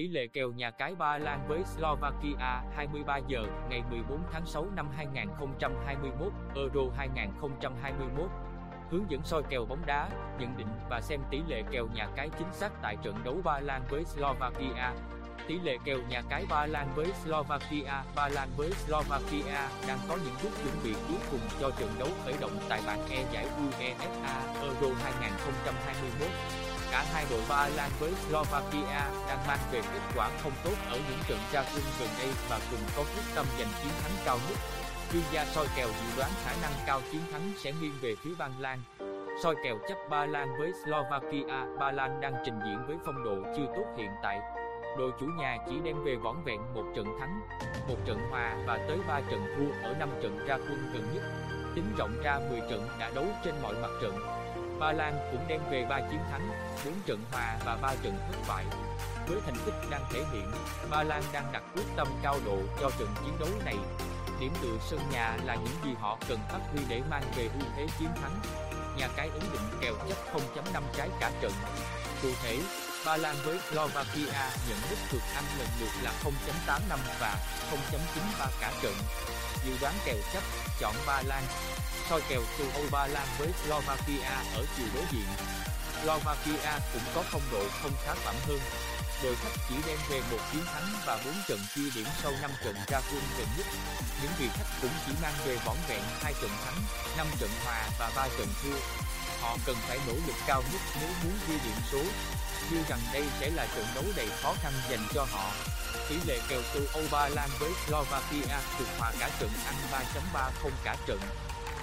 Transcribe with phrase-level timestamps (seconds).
[0.00, 4.66] Tỷ lệ kèo nhà cái Ba Lan với Slovakia 23 giờ ngày 14 tháng 6
[4.76, 8.30] năm 2021 Euro 2021
[8.90, 10.08] Hướng dẫn soi kèo bóng đá,
[10.38, 13.60] nhận định và xem tỷ lệ kèo nhà cái chính xác tại trận đấu Ba
[13.60, 14.92] Lan với Slovakia.
[15.48, 20.18] Tỷ lệ kèo nhà cái Ba Lan với Slovakia Ba Lan với Slovakia đang có
[20.24, 23.46] những bước chuẩn bị cuối cùng cho trận đấu khởi động tại bảng E giải
[23.46, 24.06] UEFA
[24.62, 30.52] Euro 2021 Cả hai đội Ba Lan với Slovakia đang mang về kết quả không
[30.64, 33.92] tốt ở những trận ra quân gần đây và cùng có quyết tâm giành chiến
[34.02, 34.58] thắng cao nhất.
[35.12, 38.30] Chuyên gia soi kèo dự đoán khả năng cao chiến thắng sẽ nghiêng về phía
[38.38, 38.78] Ba Lan.
[39.42, 43.36] Soi kèo chấp Ba Lan với Slovakia, Ba Lan đang trình diễn với phong độ
[43.56, 44.40] chưa tốt hiện tại.
[44.98, 47.40] Đội chủ nhà chỉ đem về vỏn vẹn một trận thắng,
[47.88, 51.22] một trận hòa và tới 3 trận thua ở 5 trận ra quân gần nhất.
[51.74, 54.40] Tính rộng ra 10 trận đã đấu trên mọi mặt trận,
[54.80, 56.48] Ba Lan cũng đem về 3 chiến thắng,
[56.84, 58.64] 4 trận hòa và 3 trận thất bại.
[59.26, 60.50] Với thành tích đang thể hiện,
[60.90, 63.76] Ba Lan đang đặt quyết tâm cao độ cho trận chiến đấu này.
[64.40, 67.68] Điểm tựa sân nhà là những gì họ cần phát huy để mang về ưu
[67.76, 68.40] thế chiến thắng.
[68.98, 71.52] Nhà cái ứng định kèo chấp 0.5 trái cả trận.
[72.22, 72.58] Cụ thể,
[73.06, 77.36] Ba Lan với Slovakia nhận mức cược ăn lần lượt là 0.85 và
[77.70, 78.92] 0.93 cả trận.
[79.64, 80.42] Dự đoán kèo chấp,
[80.80, 81.42] chọn Ba Lan,
[82.10, 85.26] soi kèo châu Âu Ba Lan với Slovakia ở chiều đối diện.
[86.02, 88.60] Slovakia cũng có phong độ không khá phẩm hơn.
[89.22, 92.50] Đội khách chỉ đem về một chiến thắng và 4 trận chia điểm sau 5
[92.64, 93.66] trận ra quân gần nhất.
[94.22, 96.74] Những vị khách cũng chỉ mang về vỏn vẹn 2 trận thắng,
[97.16, 98.78] 5 trận hòa và 3 trận thua.
[99.40, 102.02] Họ cần phải nỗ lực cao nhất nếu muốn ghi điểm số.
[102.70, 105.52] Như rằng đây sẽ là trận đấu đầy khó khăn dành cho họ.
[106.08, 109.74] Tỷ lệ kèo từ Âu Ba Lan với Slovakia cực hòa cả trận ăn
[110.32, 111.20] 3.30 cả trận.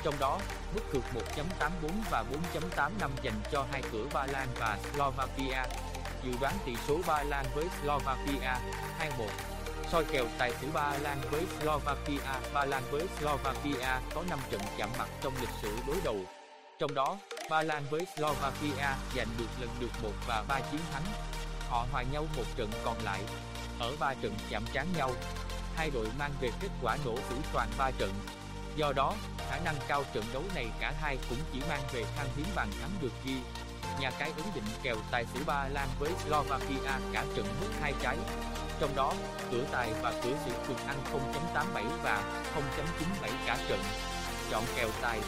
[0.03, 0.39] Trong đó,
[0.75, 1.03] mức cược
[1.37, 1.69] 1.84
[2.11, 5.63] và 4.85 dành cho hai cửa Ba Lan và Slovakia.
[6.23, 8.59] Dự đoán tỷ số Ba Lan với Slovakia
[8.99, 9.27] 2-1.
[9.91, 12.39] Soi kèo tài xỉu Ba Lan với Slovakia.
[12.53, 16.36] Ba Lan với Slovakia có 5 trận chạm mặt trong lịch sử đối đầu.
[16.79, 17.17] Trong đó,
[17.49, 21.03] Ba Lan với Slovakia giành được lần lượt 1 và 3 chiến thắng.
[21.69, 23.21] Họ hòa nhau một trận còn lại.
[23.79, 25.11] Ở 3 trận chạm trán nhau,
[25.75, 28.13] hai đội mang về kết quả nổ tử toàn 3 trận.
[28.75, 29.13] Do đó,
[29.49, 32.71] khả năng cao trận đấu này cả hai cũng chỉ mang về khang hiếm bàn
[32.81, 33.35] thắng được ghi.
[33.99, 37.93] Nhà cái ứng định kèo tài xỉu Ba Lan với Slovakia cả trận mức hai
[38.01, 38.17] trái.
[38.79, 39.13] Trong đó,
[39.51, 40.97] cửa tài và cửa xỉu cùng ăn
[41.53, 42.23] 0.87 và
[42.55, 43.79] 0.97 cả trận.
[44.51, 45.19] Chọn kèo tài.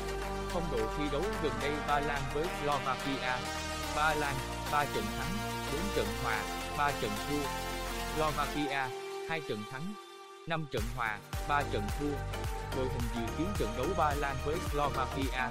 [0.49, 3.37] Phong độ thi đấu gần đây Ba Lan với Slovakia.
[3.95, 4.35] Ba Lan,
[4.71, 5.37] 3 trận thắng,
[5.71, 6.41] 4 trận hòa,
[6.77, 7.49] 3 trận thua.
[8.15, 8.87] Slovakia,
[9.29, 9.93] 2 trận thắng,
[10.47, 12.11] 5 trận hòa, 3 trận thua
[12.75, 15.49] đội hình dự kiến trận đấu Ba Lan với Slovakia.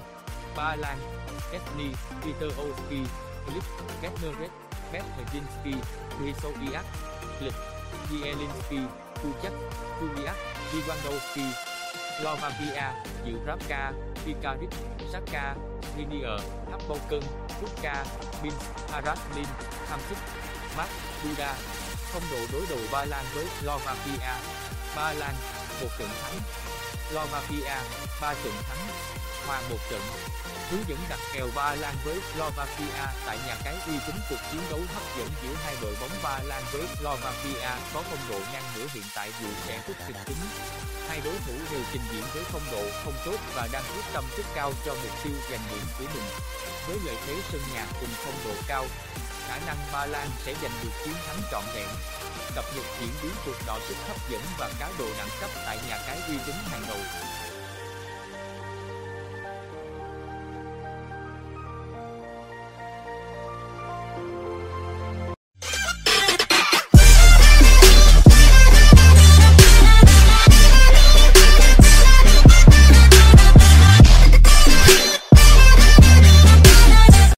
[0.55, 0.97] Ba Lan,
[1.51, 1.91] Esni,
[2.21, 3.01] Peter Oski,
[3.45, 3.63] Filip,
[4.01, 4.51] Ketneret,
[4.91, 5.37] Petr
[6.19, 6.85] Krysowiak,
[7.41, 7.53] Lịch,
[8.09, 8.79] Zielinski,
[9.21, 9.53] Kuchak,
[9.99, 10.35] Kuliak,
[10.73, 11.68] Lewandowski.
[12.19, 12.93] Slovakia,
[13.25, 13.93] dự Rabka,
[14.25, 14.69] Pikarik,
[15.11, 15.55] Saka,
[15.97, 16.41] Linier,
[16.71, 17.21] Hapoken,
[17.61, 18.05] Rutka,
[18.43, 18.53] Bin,
[18.91, 19.45] Haraslin,
[19.89, 20.17] Hamsik,
[20.77, 20.89] Mark,
[21.23, 21.53] Duda.
[22.11, 24.33] Phong độ đối đầu Ba Lan với Slovakia.
[24.95, 25.33] Ba Lan,
[25.81, 26.39] một trận thắng,
[27.09, 27.81] Slovakia,
[28.21, 28.87] ba trận thắng,
[29.49, 30.01] hòa một trận.
[30.69, 34.61] Hướng dẫn đặt kèo Ba Lan với Slovakia tại nhà cái uy tín cuộc chiến
[34.69, 38.63] đấu hấp dẫn giữa hai đội bóng Ba Lan với Slovakia có phong độ ngang
[38.75, 40.37] ngửa hiện tại dù sẽ rất kịch tính.
[41.07, 44.23] Hai đối thủ đều trình diễn với phong độ không tốt và đang quyết tâm
[44.37, 46.27] rất cao cho mục tiêu giành điểm của mình.
[46.87, 48.85] Với lợi thế sân nhà cùng phong độ cao,
[49.47, 51.87] khả năng Ba Lan sẽ giành được chiến thắng trọn vẹn.
[52.55, 55.77] Cập nhật diễn biến cuộc đọ sức hấp dẫn và cá độ đẳng cấp tại
[55.87, 56.99] nhà cái uy tín hàng đầu.